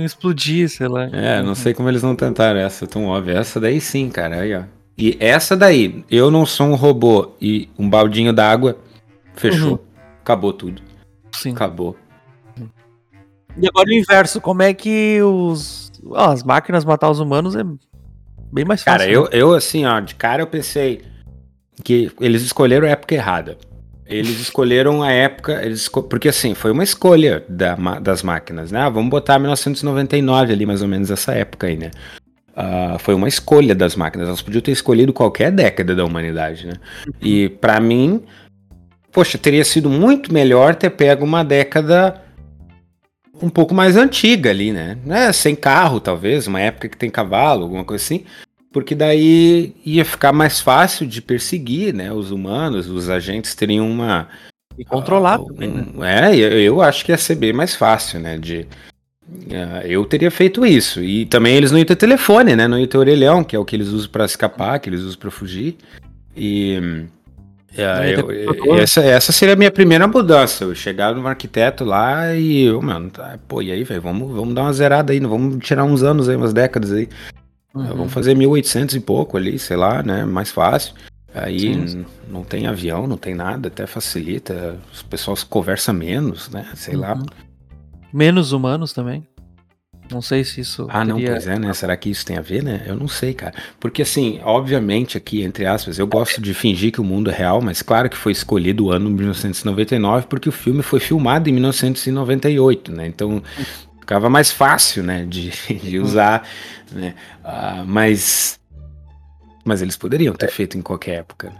[0.04, 1.08] explodir, sei lá.
[1.12, 3.34] É, não sei como eles não tentaram essa tão óbvia.
[3.34, 4.40] Essa daí sim, cara.
[4.40, 4.62] Aí, ó.
[4.96, 8.78] E essa daí, eu não sou um robô e um baldinho d'água,
[9.34, 9.72] fechou.
[9.72, 9.78] Uhum.
[10.22, 10.82] Acabou tudo.
[11.32, 11.52] Sim.
[11.52, 11.96] Acabou.
[13.56, 17.64] E agora o inverso, como é que os ó, as máquinas matar os humanos é
[18.52, 18.98] bem mais fácil.
[18.98, 19.28] Cara, eu, né?
[19.32, 21.02] eu assim, ó, de cara eu pensei
[21.82, 23.56] que eles escolheram a época errada.
[24.06, 28.80] Eles escolheram a época, eles, porque assim, foi uma escolha da, das máquinas, né?
[28.80, 31.90] Ah, vamos botar 1999 ali, mais ou menos essa época aí, né?
[32.56, 34.28] Uh, foi uma escolha das máquinas.
[34.28, 36.74] Elas podiam ter escolhido qualquer década da humanidade, né?
[37.20, 38.22] E para mim,
[39.10, 42.22] poxa, teria sido muito melhor ter pego uma década
[43.42, 44.98] um pouco mais antiga ali, né?
[45.08, 48.24] É, sem carro, talvez, uma época que tem cavalo, alguma coisa assim.
[48.72, 52.12] Porque daí ia ficar mais fácil de perseguir, né?
[52.12, 54.28] Os humanos, os agentes teriam uma.
[54.76, 56.36] E controlar uh, também, né?
[56.36, 58.36] É, eu acho que ia ser bem mais fácil, né?
[58.36, 58.66] De,
[59.28, 61.00] uh, eu teria feito isso.
[61.00, 62.66] E também eles não iam ter telefone, né?
[62.66, 65.20] Não iam ter orelhão, que é o que eles usam para escapar, que eles usam
[65.20, 65.76] para fugir.
[66.36, 67.06] E
[67.76, 70.64] é, eu, essa, essa seria a minha primeira mudança.
[70.64, 74.54] Eu chegar no arquiteto lá e, eu, mano, tá, pô, e aí, velho, vamos, vamos
[74.54, 77.08] dar uma zerada aí, vamos tirar uns anos aí, umas décadas aí.
[77.74, 77.86] Uhum.
[77.86, 80.24] Vamos fazer 1800 e pouco ali, sei lá, né?
[80.24, 80.94] Mais fácil.
[81.34, 84.78] Aí não tem avião, não tem nada, até facilita.
[84.92, 86.66] Os pessoal conversa menos, né?
[86.74, 87.00] Sei uhum.
[87.00, 87.20] lá.
[88.12, 89.26] Menos humanos também.
[90.14, 90.86] Não sei se isso.
[90.88, 91.12] Ah, teria...
[91.12, 91.74] não, pois é, né?
[91.74, 92.84] Será que isso tem a ver, né?
[92.86, 93.52] Eu não sei, cara.
[93.80, 97.60] Porque, assim, obviamente, aqui, entre aspas, eu gosto de fingir que o mundo é real,
[97.60, 102.92] mas claro que foi escolhido o ano 1999 porque o filme foi filmado em 1998,
[102.92, 103.08] né?
[103.08, 103.42] Então
[103.98, 105.26] ficava mais fácil, né?
[105.28, 105.50] De,
[105.82, 106.46] de usar,
[106.92, 107.16] né?
[107.44, 108.60] Uh, mas.
[109.64, 111.52] Mas eles poderiam ter feito em qualquer época.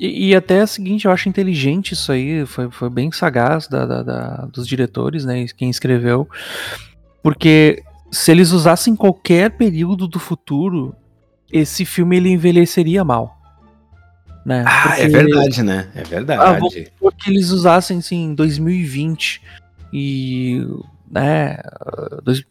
[0.00, 3.84] E, e, até a seguinte, eu acho inteligente isso aí, foi, foi bem sagaz da,
[3.84, 5.44] da, da, dos diretores, né?
[5.56, 6.28] Quem escreveu.
[7.26, 10.94] Porque se eles usassem qualquer período do futuro,
[11.52, 13.36] esse filme ele envelheceria mal.
[14.44, 14.62] Né?
[14.64, 15.90] Ah, é Porque, é verdade, né?
[15.92, 16.40] É verdade.
[16.40, 16.56] Ah,
[17.00, 19.42] porque eles usassem assim, 2020
[19.92, 20.64] e
[21.10, 21.58] né,
[22.22, 22.44] dois,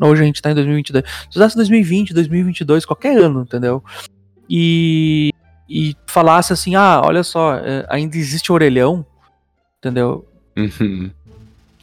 [0.00, 1.04] hoje a gente tá em 2022.
[1.30, 3.80] Se usasse 2020, 2022, qualquer ano, entendeu?
[4.50, 5.30] E,
[5.68, 9.06] e falasse assim, ah, olha só, é, ainda existe orelhão,
[9.78, 10.26] entendeu?
[10.56, 11.12] Uhum.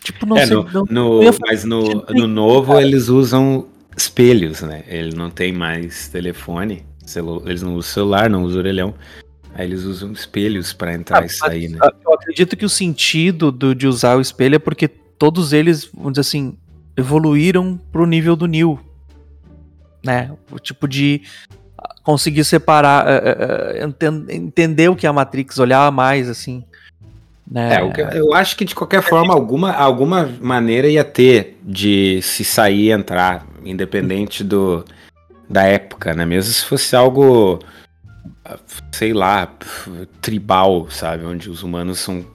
[0.04, 0.56] Tipo, não é, sei.
[0.56, 4.84] No, não, no, mas no, no novo eles usam espelhos, né?
[4.88, 8.94] Ele não tem mais telefone, celu, eles não usam celular, não usam orelhão.
[9.56, 11.80] Aí eles usam espelhos para entrar ah, e sair, né?
[12.04, 16.14] Eu acredito que o sentido do, de usar o espelho é porque todos eles, vamos
[16.14, 16.58] dizer assim,
[16.98, 18.80] evoluíram pro nível do Neo.
[20.04, 20.32] Né?
[20.52, 21.22] O tipo de
[22.04, 26.66] conseguir separar, uh, uh, entender o que é a Matrix, olhar mais, assim.
[27.50, 27.76] Né?
[27.76, 32.86] É, eu acho que de qualquer forma, alguma, alguma maneira ia ter de se sair
[32.86, 34.84] e entrar, independente do,
[35.50, 36.26] da época, né?
[36.26, 37.60] Mesmo se fosse algo,
[38.92, 39.52] sei lá,
[40.22, 41.26] tribal, sabe?
[41.26, 42.26] Onde os humanos são.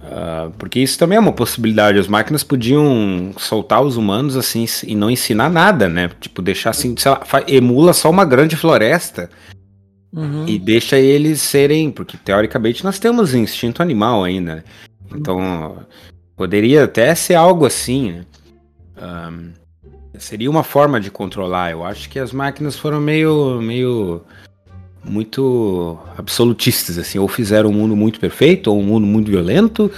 [0.00, 1.98] Uh, porque isso também é uma possibilidade.
[1.98, 6.10] As máquinas podiam soltar os humanos assim e não ensinar nada, né?
[6.20, 9.28] Tipo, deixar assim, sei lá, emula só uma grande floresta
[10.12, 10.46] Uhum.
[10.46, 14.56] E deixa eles serem, porque teoricamente nós temos instinto animal ainda.
[14.56, 14.64] Né?
[15.14, 15.78] Então,
[16.36, 18.24] poderia até ser algo assim, né?
[19.00, 19.50] Um,
[20.18, 21.70] seria uma forma de controlar.
[21.70, 24.22] Eu acho que as máquinas foram meio, meio
[25.04, 29.90] muito absolutistas, assim, ou fizeram um mundo muito perfeito, ou um mundo muito violento,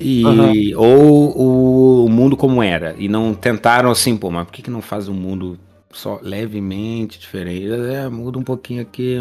[0.00, 0.72] e, uhum.
[0.76, 4.70] ou o, o, mundo como era, e não tentaram assim, pô, mas por que, que
[4.70, 5.58] não faz um mundo
[5.92, 7.66] só levemente diferente.
[7.70, 9.16] É, muda um pouquinho aqui.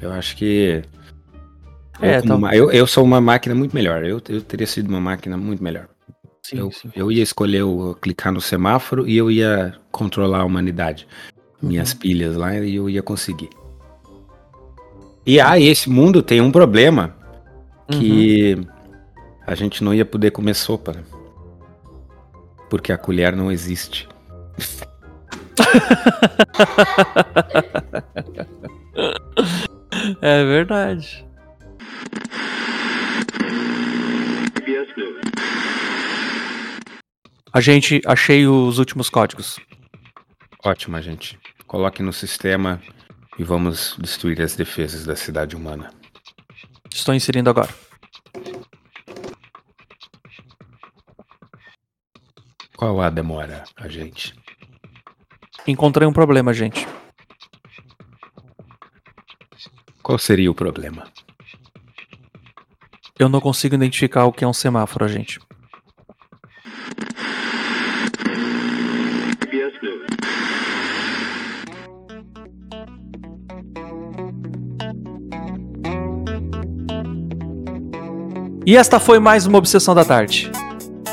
[0.00, 0.82] Eu acho que.
[2.00, 2.56] É, eu, tá...
[2.56, 4.04] eu, eu, sou uma máquina muito melhor.
[4.04, 5.88] Eu, eu teria sido uma máquina muito melhor.
[6.42, 6.90] Sim, eu, sim.
[6.96, 11.06] eu ia escolher o clicar no semáforo e eu ia controlar a humanidade.
[11.60, 11.98] Minhas uhum.
[11.98, 13.50] pilhas lá e eu ia conseguir.
[15.26, 17.14] E ah, esse mundo tem um problema
[17.92, 18.66] que uhum.
[19.46, 20.92] a gente não ia poder comer sopa.
[20.92, 21.04] Né?
[22.70, 24.08] Porque a colher não existe.
[30.22, 31.26] é verdade.
[37.52, 39.58] A gente achei os últimos códigos.
[40.64, 41.38] Ótimo, gente.
[41.66, 42.80] Coloque no sistema
[43.38, 45.92] e vamos destruir as defesas da cidade humana.
[46.92, 47.72] Estou inserindo agora.
[52.76, 54.34] Qual a demora, a gente?
[55.70, 56.84] Encontrei um problema, gente.
[60.02, 61.06] Qual seria o problema?
[63.16, 65.38] Eu não consigo identificar o que é um semáforo, gente.
[78.66, 80.50] E esta foi mais uma obsessão da tarde.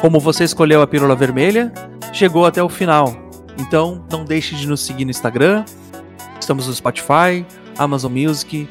[0.02, 1.72] Como você escolheu a pílula vermelha,
[2.12, 3.27] chegou até o final.
[3.58, 5.66] Então, não deixe de nos seguir no Instagram.
[6.40, 7.46] Estamos no Spotify,
[7.78, 8.68] Amazon Music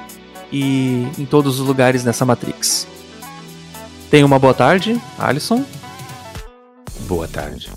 [0.52, 2.86] e em todos os lugares nessa Matrix.
[4.10, 5.64] Tenha uma boa tarde, Alisson.
[7.08, 7.70] Boa tarde.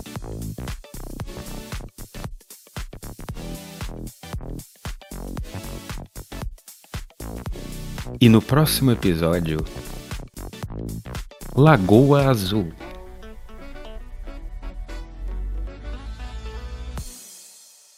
[8.20, 9.64] E no próximo episódio,
[11.54, 12.70] Lagoa Azul.